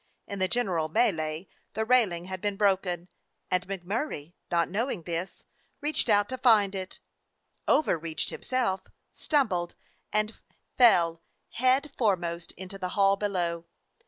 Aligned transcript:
In 0.25 0.39
the 0.39 0.47
general 0.47 0.87
melee 0.87 1.47
the 1.73 1.85
railing 1.85 2.25
had 2.25 2.41
been 2.41 2.55
broken, 2.57 3.07
and 3.51 3.67
MacMurray, 3.67 4.33
not 4.49 4.67
knowing 4.67 5.03
this, 5.03 5.43
reached 5.79 6.09
out 6.09 6.27
to 6.29 6.39
find 6.39 6.73
it, 6.73 6.99
overreached 7.67 8.31
himself, 8.31 8.87
stumbled, 9.13 9.75
and 10.11 10.33
fell 10.75 11.21
head 11.51 11.91
foremost 11.95 12.51
into 12.53 12.79
the 12.79 12.89
hall 12.97 13.15
below. 13.15 13.65